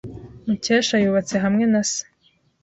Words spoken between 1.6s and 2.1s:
na se.